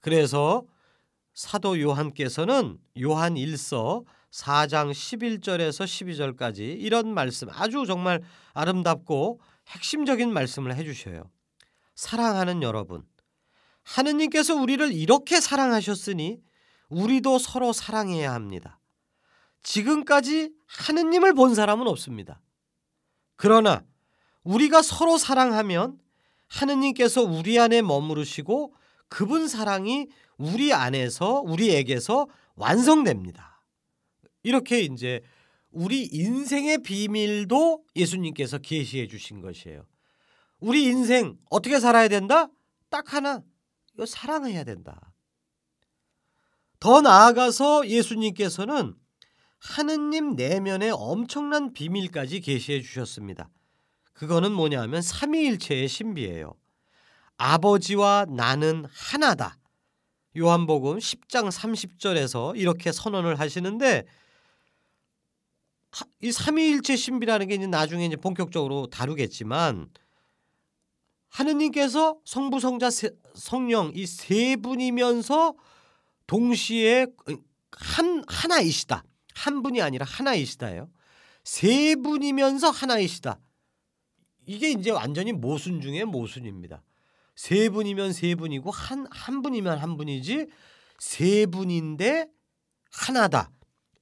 그래서 0.04 0.66
사도 1.32 1.80
요한께서는 1.80 2.78
요한 3.00 3.36
1서 3.36 4.04
4장 4.30 4.90
11절에서 4.90 5.86
12절까지 5.86 6.58
이런 6.78 7.14
말씀 7.14 7.48
아주 7.50 7.86
정말 7.86 8.20
아름답고 8.52 9.40
핵심적인 9.66 10.30
말씀을 10.30 10.76
해 10.76 10.84
주셔요. 10.84 11.30
사랑하는 11.94 12.62
여러분 12.62 13.06
하느님께서 13.82 14.54
우리를 14.54 14.92
이렇게 14.92 15.40
사랑하셨으니 15.40 16.38
우리도 16.90 17.38
서로 17.38 17.72
사랑해야 17.72 18.34
합니다. 18.34 18.78
지금까지 19.62 20.52
하느님을 20.66 21.32
본 21.32 21.54
사람은 21.54 21.88
없습니다. 21.88 22.42
그러나 23.36 23.82
우리가 24.42 24.82
서로 24.82 25.16
사랑하면 25.16 25.98
하느님께서 26.48 27.22
우리 27.22 27.58
안에 27.58 27.80
머무르시고 27.80 28.74
그분 29.08 29.48
사랑이 29.48 30.08
우리 30.36 30.72
안에서 30.72 31.40
우리에게서 31.40 32.26
완성됩니다. 32.56 33.62
이렇게 34.42 34.80
이제 34.80 35.20
우리 35.70 36.04
인생의 36.04 36.82
비밀도 36.82 37.84
예수님께서 37.96 38.58
계시해 38.58 39.08
주신 39.08 39.40
것이에요. 39.40 39.84
우리 40.60 40.84
인생 40.84 41.36
어떻게 41.50 41.80
살아야 41.80 42.08
된다? 42.08 42.48
딱 42.90 43.12
하나. 43.12 43.42
이거 43.94 44.06
사랑해야 44.06 44.64
된다. 44.64 45.12
더 46.80 47.00
나아가서 47.00 47.88
예수님께서는 47.88 48.94
하느님 49.58 50.36
내면의 50.36 50.90
엄청난 50.92 51.72
비밀까지 51.72 52.40
계시해 52.40 52.82
주셨습니다. 52.82 53.48
그거는 54.12 54.52
뭐냐면 54.52 55.00
삼위일체의 55.02 55.88
신비예요. 55.88 56.54
아버지와 57.36 58.26
나는 58.28 58.84
하나다. 58.90 59.58
요한복음 60.36 60.98
10장 60.98 61.50
30절에서 61.50 62.58
이렇게 62.58 62.90
선언을 62.92 63.38
하시는데 63.38 64.04
이 66.20 66.32
삼위일체 66.32 66.96
신비라는 66.96 67.46
게 67.48 67.54
이제 67.54 67.66
나중에 67.66 68.06
이제 68.06 68.16
본격적으로 68.16 68.88
다루겠지만 68.88 69.88
하느님께서 71.28 72.18
성부 72.24 72.60
성자 72.60 72.90
성령 73.34 73.92
이 73.94 74.06
세 74.06 74.56
분이면서 74.56 75.54
동시에 76.26 77.06
한 77.72 78.24
하나이시다. 78.26 79.04
한 79.34 79.62
분이 79.62 79.82
아니라 79.82 80.06
하나이시다예요. 80.06 80.88
세 81.42 81.96
분이면서 81.96 82.70
하나이시다. 82.70 83.38
이게 84.46 84.70
이제 84.70 84.90
완전히 84.90 85.32
모순 85.32 85.80
중에 85.80 86.04
모순입니다. 86.04 86.82
세 87.34 87.68
분이면 87.68 88.12
세 88.12 88.34
분이고 88.34 88.70
한 88.70 89.06
한 89.10 89.42
분이면 89.42 89.78
한 89.78 89.96
분이지 89.96 90.46
세 90.98 91.46
분인데 91.46 92.28
하나다. 92.92 93.50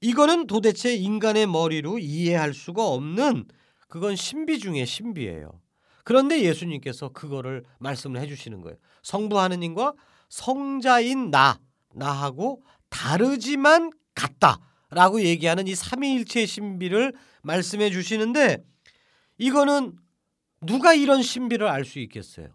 이거는 0.01 0.47
도대체 0.47 0.95
인간의 0.95 1.47
머리로 1.47 1.99
이해할 1.99 2.53
수가 2.55 2.85
없는 2.87 3.47
그건 3.89 4.17
신비 4.17 4.59
중의 4.59 4.85
신비예요. 4.87 5.61
그런데 6.05 6.43
예수님께서 6.43 7.11
그거를 7.11 7.63
말씀을 7.79 8.21
해주시는 8.21 8.61
거예요. 8.63 8.77
성부 9.03 9.39
하느님과 9.39 9.95
성자인 10.29 11.31
나 11.31 11.61
나하고 11.95 12.63
다르지만 12.89 13.91
같다라고 14.15 15.23
얘기하는 15.23 15.69
이 15.69 15.75
삼위일체의 15.75 16.47
신비를 16.47 17.13
말씀해 17.43 17.91
주시는데 17.91 18.65
이거는 19.39 19.97
누가 20.63 20.95
이런 20.95 21.23
신비를 21.23 21.69
알 21.69 21.85
수 21.85 21.99
있겠어요? 22.01 22.49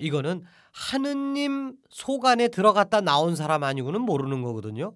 이거는 0.00 0.42
하느님 0.72 1.76
속 1.88 2.24
안에 2.26 2.48
들어갔다 2.48 3.00
나온 3.00 3.36
사람 3.36 3.62
아니고는 3.62 4.00
모르는 4.00 4.42
거거든요. 4.42 4.94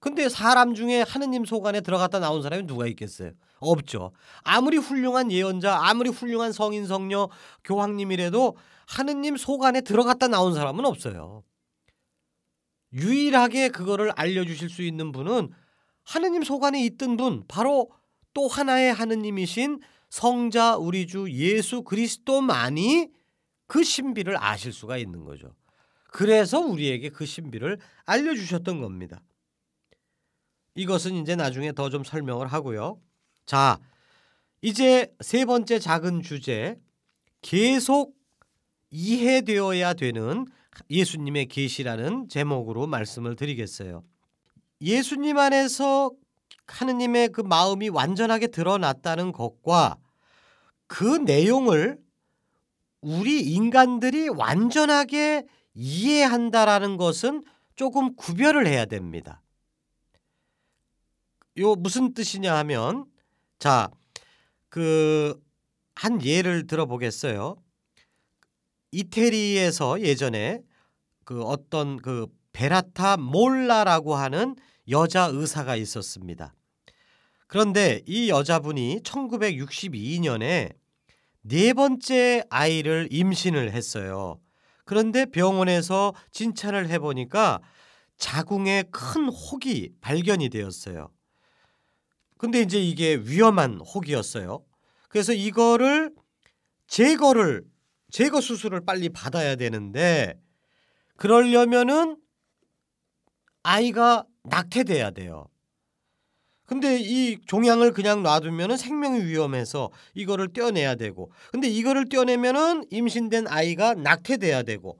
근데 0.00 0.28
사람 0.28 0.74
중에 0.74 1.04
하느님 1.06 1.44
속 1.44 1.64
안에 1.64 1.80
들어갔다 1.80 2.18
나온 2.18 2.42
사람이 2.42 2.64
누가 2.66 2.86
있겠어요? 2.88 3.32
없죠. 3.60 4.12
아무리 4.42 4.76
훌륭한 4.76 5.30
예언자, 5.30 5.78
아무리 5.80 6.10
훌륭한 6.10 6.52
성인 6.52 6.86
성녀 6.86 7.28
교황님이라도 7.62 8.56
하느님 8.86 9.36
속 9.36 9.64
안에 9.64 9.82
들어갔다 9.82 10.26
나온 10.26 10.54
사람은 10.54 10.84
없어요. 10.84 11.44
유일하게 12.92 13.68
그거를 13.68 14.12
알려 14.16 14.44
주실 14.44 14.68
수 14.68 14.82
있는 14.82 15.12
분은 15.12 15.50
하느님 16.02 16.42
속 16.42 16.64
안에 16.64 16.84
있던 16.84 17.16
분, 17.16 17.44
바로 17.46 17.88
또 18.34 18.48
하나의 18.48 18.92
하느님이신 18.92 19.80
성자 20.10 20.76
우리 20.76 21.06
주 21.06 21.30
예수 21.30 21.82
그리스도만이 21.82 23.08
그 23.72 23.82
신비를 23.84 24.36
아실 24.38 24.70
수가 24.70 24.98
있는 24.98 25.24
거죠. 25.24 25.54
그래서 26.08 26.60
우리에게 26.60 27.08
그 27.08 27.24
신비를 27.24 27.78
알려주셨던 28.04 28.82
겁니다. 28.82 29.22
이것은 30.74 31.14
이제 31.14 31.36
나중에 31.36 31.72
더 31.72 31.88
좀 31.88 32.04
설명을 32.04 32.48
하고요. 32.48 33.00
자, 33.46 33.78
이제 34.60 35.10
세 35.20 35.46
번째 35.46 35.78
작은 35.78 36.20
주제 36.20 36.78
계속 37.40 38.14
이해되어야 38.90 39.94
되는 39.94 40.44
예수님의 40.90 41.46
계시라는 41.46 42.28
제목으로 42.28 42.86
말씀을 42.86 43.36
드리겠어요. 43.36 44.04
예수님 44.82 45.38
안에서 45.38 46.10
하느님의 46.66 47.30
그 47.30 47.40
마음이 47.40 47.88
완전하게 47.88 48.48
드러났다는 48.48 49.32
것과 49.32 49.96
그 50.88 51.06
내용을 51.06 52.01
우리 53.02 53.42
인간들이 53.42 54.28
완전하게 54.28 55.46
이해한다라는 55.74 56.96
것은 56.96 57.42
조금 57.76 58.16
구별을 58.16 58.66
해야 58.66 58.86
됩니다. 58.86 59.42
요 61.58 61.74
무슨 61.74 62.14
뜻이냐 62.14 62.56
하면 62.56 63.04
자, 63.58 63.90
그 64.68 65.38
한 65.94 66.24
예를 66.24 66.66
들어보겠어요. 66.66 67.56
이태리에서 68.90 70.00
예전에 70.00 70.62
그 71.24 71.42
어떤 71.42 71.96
그 71.96 72.26
베라타 72.52 73.16
몰라라고 73.16 74.14
하는 74.14 74.56
여자 74.88 75.26
의사가 75.32 75.76
있었습니다. 75.76 76.54
그런데 77.46 78.02
이 78.06 78.30
여자분이 78.30 79.00
1962년에 79.04 80.74
네 81.42 81.72
번째 81.72 82.44
아이를 82.50 83.08
임신을 83.10 83.72
했어요. 83.72 84.40
그런데 84.84 85.26
병원에서 85.26 86.14
진찰을 86.30 86.88
해보니까 86.88 87.60
자궁에 88.16 88.84
큰 88.90 89.28
혹이 89.28 89.90
발견이 90.00 90.48
되었어요. 90.48 91.10
근데 92.38 92.60
이제 92.60 92.80
이게 92.80 93.16
위험한 93.16 93.80
혹이었어요. 93.80 94.64
그래서 95.08 95.32
이거를 95.32 96.12
제거를 96.86 97.64
제거 98.10 98.40
수술을 98.40 98.84
빨리 98.84 99.08
받아야 99.08 99.56
되는데 99.56 100.34
그러려면은 101.16 102.16
아이가 103.62 104.24
낙태돼야 104.44 105.12
돼요. 105.12 105.46
근데 106.72 106.98
이 106.98 107.36
종양을 107.44 107.92
그냥 107.92 108.22
놔두면은 108.22 108.78
생명이 108.78 109.26
위험해서 109.26 109.90
이거를 110.14 110.54
떼어내야 110.54 110.94
되고 110.94 111.30
근데 111.50 111.68
이거를 111.68 112.08
떼어내면은 112.08 112.86
임신된 112.88 113.46
아이가 113.46 113.92
낙태돼야 113.92 114.62
되고 114.62 114.98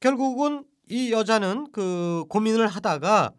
결국은 0.00 0.66
이 0.90 1.10
여자는 1.10 1.72
그 1.72 2.26
고민을 2.28 2.66
하다가 2.66 3.32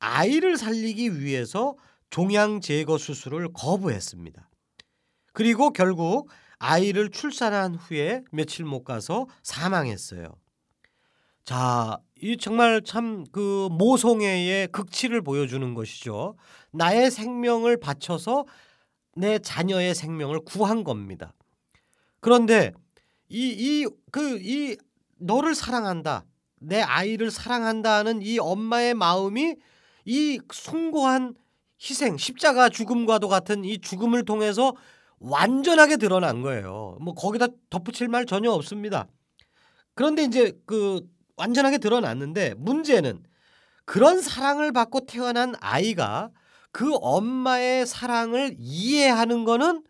아이를 0.00 0.56
살리기 0.56 1.20
위해서 1.20 1.76
종양 2.10 2.60
제거 2.60 2.98
수술을 2.98 3.52
거부했습니다. 3.52 4.50
그리고 5.34 5.72
결국 5.72 6.28
아이를 6.58 7.12
출산한 7.12 7.76
후에 7.76 8.24
며칠 8.32 8.64
못 8.64 8.82
가서 8.82 9.28
사망했어요. 9.44 10.34
자, 11.48 11.98
이 12.20 12.36
정말 12.36 12.82
참 12.82 13.24
그 13.32 13.68
모성애의 13.72 14.68
극치를 14.68 15.22
보여주는 15.22 15.72
것이죠. 15.72 16.36
나의 16.72 17.10
생명을 17.10 17.78
바쳐서 17.80 18.44
내 19.16 19.38
자녀의 19.38 19.94
생명을 19.94 20.40
구한 20.44 20.84
겁니다. 20.84 21.32
그런데 22.20 22.72
이 23.30 23.84
이 23.84 23.86
그 24.12 24.38
이 24.42 24.76
너를 25.18 25.54
사랑한다. 25.54 26.26
내 26.60 26.82
아이를 26.82 27.30
사랑한다는 27.30 28.20
이 28.20 28.38
엄마의 28.38 28.92
마음이 28.92 29.54
이 30.04 30.40
숭고한 30.52 31.34
희생, 31.80 32.18
십자가 32.18 32.68
죽음과도 32.68 33.28
같은 33.28 33.64
이 33.64 33.78
죽음을 33.78 34.26
통해서 34.26 34.74
완전하게 35.18 35.96
드러난 35.96 36.42
거예요. 36.42 36.98
뭐 37.00 37.14
거기다 37.14 37.46
덧붙일 37.70 38.08
말 38.08 38.26
전혀 38.26 38.50
없습니다. 38.50 39.08
그런데 39.94 40.24
이제 40.24 40.52
그 40.66 41.00
완전하게 41.38 41.78
드러났는데 41.78 42.54
문제는 42.58 43.22
그런 43.84 44.20
사랑을 44.20 44.72
받고 44.72 45.06
태어난 45.06 45.54
아이가 45.60 46.30
그 46.72 46.94
엄마의 47.00 47.86
사랑을 47.86 48.54
이해하는 48.58 49.44
거는 49.44 49.82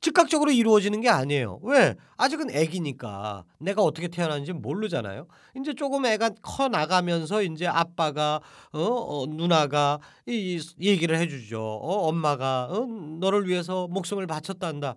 즉각적으로 0.00 0.50
이루어지는 0.50 1.00
게 1.00 1.08
아니에요. 1.08 1.60
왜? 1.62 1.94
아직은 2.16 2.50
애기니까 2.50 3.44
내가 3.60 3.82
어떻게 3.82 4.08
태어났는지 4.08 4.52
모르잖아요. 4.52 5.28
이제 5.56 5.74
조금 5.74 6.04
애가 6.04 6.30
커 6.42 6.66
나가면서 6.66 7.42
이제 7.42 7.68
아빠가 7.68 8.40
어, 8.72 8.80
어 8.80 9.26
누나가 9.26 10.00
이, 10.26 10.60
이 10.78 10.88
얘기를 10.88 11.16
해주죠. 11.16 11.62
어, 11.62 12.08
엄마가 12.08 12.64
어, 12.70 12.84
너를 13.20 13.46
위해서 13.46 13.86
목숨을 13.86 14.26
바쳤단다. 14.26 14.96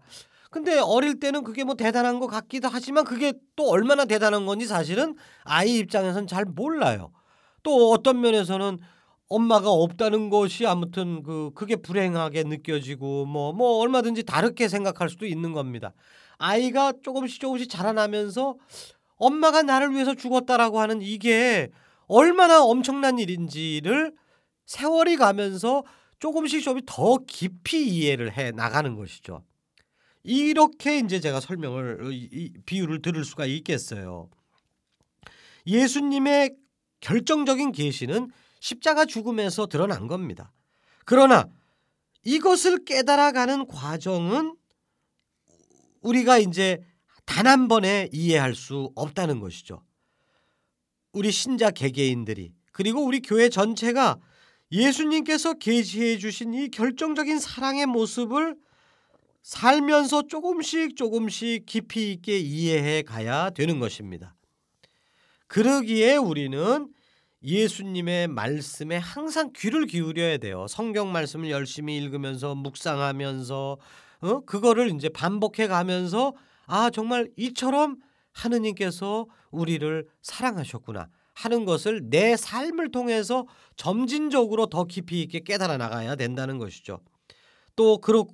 근데 0.56 0.80
어릴 0.80 1.20
때는 1.20 1.44
그게 1.44 1.66
뭐 1.66 1.76
대단한 1.76 2.22
것 2.22 2.28
같기도 2.28 2.70
하지만 2.72 3.04
그게 3.04 3.34
또 3.58 3.68
얼마나 3.68 4.06
대단한 4.06 4.46
건지 4.46 4.66
사실은 4.66 5.18
아이 5.44 5.80
입장에서는 5.80 6.28
잘 6.28 6.46
몰라요. 6.46 7.12
또 7.62 7.92
어떤 7.92 8.22
면에서는 8.22 8.80
엄마가 9.28 9.70
없다는 9.70 10.30
것이 10.30 10.66
아무튼 10.66 11.24
그 11.24 11.52
그게 11.56 11.76
불행하게 11.76 12.44
느껴지고 12.44 13.26
뭐뭐 13.26 13.52
뭐 13.52 13.80
얼마든지 13.80 14.24
다르게 14.24 14.70
생각할 14.70 15.10
수도 15.10 15.26
있는 15.26 15.52
겁니다. 15.52 15.92
아이가 16.38 16.94
조금씩 17.04 17.42
조금씩 17.42 17.70
자라나면서 17.70 18.56
엄마가 19.18 19.62
나를 19.62 19.92
위해서 19.92 20.16
죽었다라고 20.16 20.80
하는 20.80 21.02
이게 21.02 21.70
얼마나 22.08 22.64
엄청난 22.64 23.20
일인지를 23.20 24.14
세월이 24.68 25.18
가면서 25.18 25.84
조금씩 26.20 26.64
좀더 26.64 27.18
깊이 27.28 27.90
이해를 27.90 28.38
해 28.38 28.52
나가는 28.52 28.96
것이죠. 28.96 29.44
이렇게 30.26 31.00
이제 31.00 31.20
제가 31.20 31.40
설명을 31.40 32.10
이, 32.12 32.52
비유를 32.66 33.02
들을 33.02 33.24
수가 33.24 33.46
있겠어요. 33.46 34.30
예수님의 35.68 36.56
결정적인 37.00 37.72
계시는 37.72 38.32
십자가 38.60 39.06
죽음에서 39.06 39.68
드러난 39.68 40.08
겁니다. 40.08 40.52
그러나 41.06 41.48
이것을 42.24 42.84
깨달아가는 42.86 43.68
과정은 43.68 44.56
우리가 46.02 46.40
이제 46.40 46.84
단 47.26 47.46
한 47.48 47.68
번에 47.68 48.10
이해할 48.12 48.56
수 48.56 48.92
없다는 48.96 49.40
것이죠. 49.40 49.84
우리 51.12 51.32
신자 51.32 51.72
개개인들이 51.72 52.54
그리고 52.72 53.04
우리 53.04 53.22
교회 53.22 53.50
전체가 53.50 54.20
예수님께서 54.72 55.54
계시해 55.54 56.18
주신 56.18 56.54
이 56.54 56.70
결정적인 56.70 57.40
사랑의 57.40 57.86
모습을 57.86 58.56
살면서 59.46 60.24
조금씩 60.24 60.98
조금씩 60.98 61.68
깊이 61.68 62.12
있게 62.12 62.40
이해해 62.40 63.04
가야 63.04 63.52
되는 63.52 63.80
것입니다. 63.80 64.36
그러기에 65.46 66.18
우리는 66.18 66.90
예수님의 67.44 68.28
말씀에 68.30 68.98
항상 68.98 69.52
귀를 69.56 69.86
기울여야 69.86 70.40
돼요. 70.40 70.66
성경 70.68 71.12
말씀을 71.12 71.52
열심히 71.52 71.96
읽으면서 71.96 72.56
묵상하면서 72.56 73.78
어? 74.22 74.40
그거를 74.46 74.90
이제 74.96 75.10
반복해 75.10 75.68
가면서 75.68 76.34
아 76.66 76.90
정말 76.90 77.30
이처럼 77.38 77.98
하느님께서 78.32 79.28
우리를 79.52 80.08
사랑하셨구나 80.24 81.08
하는 81.34 81.66
것을 81.66 82.10
내 82.10 82.36
삶을 82.36 82.90
통해서 82.90 83.46
점진적으로 83.76 84.66
더 84.66 84.86
깊이 84.86 85.22
있게 85.22 85.42
깨달아 85.42 85.78
나가야 85.78 86.16
된다는 86.16 86.58
것이죠. 86.58 87.02
또 87.76 88.00
그러, 88.00 88.26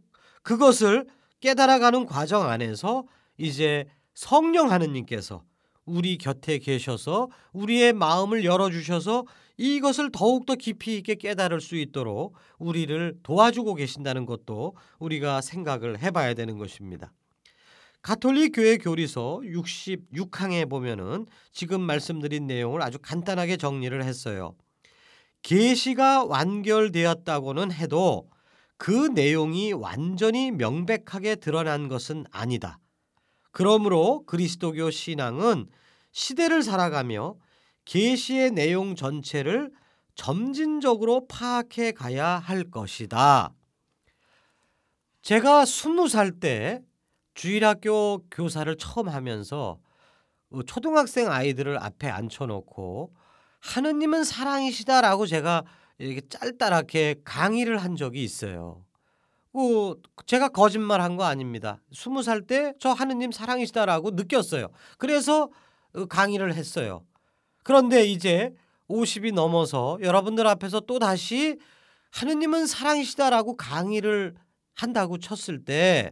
그것을 0.44 1.08
깨달아가는 1.40 2.06
과정 2.06 2.48
안에서 2.48 3.06
이제 3.38 3.86
성령 4.14 4.72
하느님께서 4.72 5.44
우리 5.86 6.18
곁에 6.18 6.60
계셔서 6.60 7.30
우리의 7.54 7.94
마음을 7.94 8.46
열어주셔서 8.46 9.26
이것을 9.58 10.12
더욱더 10.12 10.56
깊이 10.56 10.98
있게 10.98 11.16
깨달을 11.16 11.62
수 11.62 11.76
있도록 11.76 12.36
우리를 12.58 13.20
도와주고 13.24 13.76
계신다는 13.76 14.26
것도 14.26 14.76
우리가 15.00 15.42
생각을 15.42 16.00
해봐야 16.00 16.34
되는 16.34 16.58
것입니다. 16.58 17.12
가톨릭 18.02 18.54
교회 18.56 18.78
교리서 18.78 19.42
66항에 19.44 20.68
보면은 20.68 21.28
지금 21.52 21.82
말씀드린 21.82 22.48
내용을 22.48 22.82
아주 22.82 22.98
간단하게 23.00 23.58
정리를 23.58 24.04
했어요. 24.04 24.56
계시가 25.44 26.26
완결되었다고는 26.26 27.72
해도 27.72 28.30
그 28.82 29.10
내용이 29.13 29.74
완전히 29.74 30.50
명백하게 30.50 31.36
드러난 31.36 31.88
것은 31.88 32.26
아니다. 32.32 32.80
그러므로 33.52 34.26
그리스도교 34.26 34.89
신앙은 34.89 35.67
시대를 36.12 36.63
살아가며 36.63 37.36
계시의 37.86 38.50
내용 38.50 38.96
전체를 38.96 39.72
점진적으로 40.15 41.28
파악해 41.28 41.91
가야 41.91 42.26
할 42.26 42.72
것이다. 42.72 43.54
제가 45.22 45.65
스무 45.65 46.08
살 46.08 46.39
때 46.39 46.82
주일학교 47.36 48.26
교사를 48.32 48.76
처음 48.78 49.10
하면서 49.10 49.78
어, 50.50 50.63
초등학생 50.63 51.32
아이들을 51.32 51.78
앞에 51.78 52.10
앉혀놓고 52.10 53.13
하느님은 53.60 54.24
사랑이시다라고 54.24 55.28
제가 55.28 55.65
이렇게 56.02 56.28
짤따랗게 56.28 57.22
강의를 57.24 57.78
한 57.78 57.96
적이 57.96 58.24
있어요. 58.24 58.84
그 59.54 60.02
제가 60.26 60.50
거짓말 60.50 61.02
한 61.02 61.18
거 61.18 61.26
아닙니다. 61.26 61.82
스무 61.94 62.24
살 62.24 62.42
때 62.48 62.74
저 62.80 62.90
하느님 62.92 63.32
사랑이시다라고 63.32 64.12
느꼈어요. 64.12 64.68
그래서 64.98 65.50
어, 65.94 66.06
강의를 66.06 66.54
했어요. 66.56 67.04
그런데 67.64 68.06
이제 68.06 68.54
50이 68.90 69.34
넘어서 69.34 69.98
여러분들 70.02 70.48
앞에서 70.48 70.82
또 70.82 71.00
다시 71.00 71.58
하느님은 72.12 72.66
사랑이시다라고 72.66 73.56
강의를 73.58 74.36
한다고 74.74 75.18
쳤을 75.18 75.64
때 75.64 76.12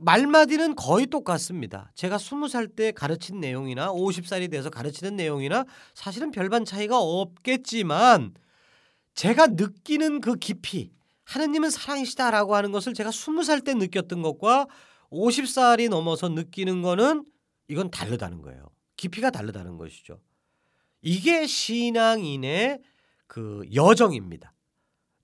말마디는 0.00 0.76
거의 0.76 1.06
똑같습니다. 1.06 1.92
제가 1.94 2.16
20살 2.16 2.74
때 2.74 2.90
가르친 2.92 3.40
내용이나 3.40 3.92
50살이 3.92 4.50
돼서 4.50 4.70
가르치는 4.70 5.16
내용이나 5.16 5.64
사실은 5.94 6.30
별반 6.30 6.64
차이가 6.64 6.98
없겠지만 6.98 8.34
제가 9.14 9.48
느끼는 9.48 10.20
그 10.20 10.36
깊이 10.36 10.90
하느님은 11.24 11.70
사랑이시다라고 11.70 12.56
하는 12.56 12.72
것을 12.72 12.94
제가 12.94 13.10
20살 13.10 13.64
때 13.64 13.74
느꼈던 13.74 14.22
것과 14.22 14.66
50살이 15.10 15.88
넘어서 15.88 16.28
느끼는 16.28 16.82
거는 16.82 17.24
이건 17.68 17.90
다르다는 17.90 18.42
거예요. 18.42 18.70
깊이가 18.96 19.30
다르다는 19.30 19.76
것이죠. 19.76 20.20
이게 21.02 21.46
신앙인의 21.46 22.80
그 23.26 23.62
여정입니다. 23.74 24.52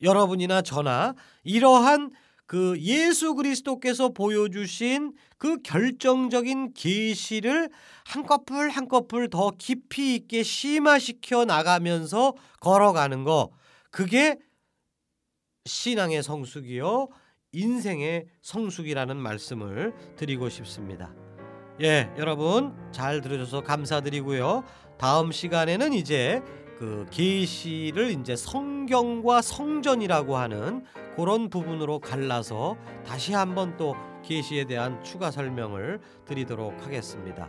여러분이나 0.02 0.62
저나 0.62 1.14
이러한 1.42 2.10
그 2.46 2.78
예수 2.78 3.34
그리스도께서 3.34 4.10
보여주신 4.10 5.14
그 5.36 5.60
결정적인 5.62 6.74
계시를 6.74 7.68
한꺼풀 8.06 8.70
한꺼풀 8.70 9.28
더 9.30 9.50
깊이 9.58 10.14
있게 10.14 10.42
심화시켜 10.42 11.44
나가면서 11.44 12.34
걸어가는 12.60 13.24
거 13.24 13.50
그게 13.90 14.38
신앙의 15.64 16.22
성숙이요 16.22 17.08
인생의 17.52 18.26
성숙이라는 18.42 19.16
말씀을 19.16 19.94
드리고 20.16 20.48
싶습니다. 20.48 21.12
예, 21.82 22.10
여러분 22.16 22.74
잘 22.92 23.20
들어줘서 23.20 23.62
감사드리고요. 23.62 24.64
다음 24.98 25.32
시간에는 25.32 25.92
이제 25.92 26.42
그 26.78 27.06
계시를 27.10 28.10
이제 28.10 28.36
성경과 28.36 29.40
성전이라고 29.40 30.36
하는 30.36 30.84
그런 31.16 31.48
부분으로 31.48 32.00
갈라서 32.00 32.76
다시 33.04 33.32
한번 33.32 33.76
또 33.76 33.96
계시에 34.22 34.64
대한 34.64 35.02
추가 35.02 35.30
설명을 35.30 36.00
드리도록 36.26 36.84
하겠습니다. 36.84 37.48